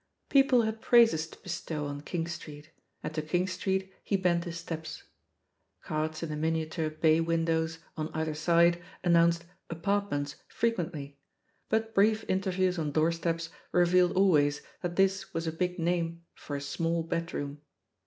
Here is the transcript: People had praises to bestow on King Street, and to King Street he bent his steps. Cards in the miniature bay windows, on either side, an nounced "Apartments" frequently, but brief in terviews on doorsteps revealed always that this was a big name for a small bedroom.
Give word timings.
People 0.29 0.63
had 0.63 0.81
praises 0.81 1.27
to 1.27 1.37
bestow 1.43 1.85
on 1.85 2.01
King 2.01 2.25
Street, 2.25 2.71
and 3.03 3.13
to 3.13 3.21
King 3.21 3.45
Street 3.45 3.93
he 4.03 4.17
bent 4.17 4.45
his 4.45 4.57
steps. 4.57 5.03
Cards 5.83 6.23
in 6.23 6.29
the 6.29 6.35
miniature 6.35 6.89
bay 6.89 7.19
windows, 7.21 7.77
on 7.95 8.09
either 8.11 8.33
side, 8.33 8.81
an 9.03 9.13
nounced 9.13 9.43
"Apartments" 9.69 10.37
frequently, 10.47 11.19
but 11.69 11.93
brief 11.93 12.23
in 12.23 12.41
terviews 12.41 12.79
on 12.79 12.91
doorsteps 12.91 13.49
revealed 13.71 14.13
always 14.13 14.63
that 14.81 14.95
this 14.95 15.35
was 15.35 15.45
a 15.45 15.51
big 15.51 15.77
name 15.77 16.23
for 16.33 16.55
a 16.55 16.61
small 16.61 17.03
bedroom. 17.03 17.61